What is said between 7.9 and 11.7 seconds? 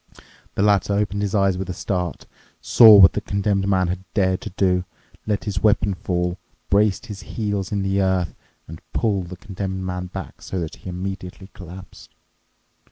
earth, and pulled the Condemned Man back, so that he immediately